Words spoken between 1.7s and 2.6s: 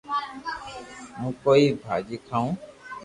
ڀاجي کاوِ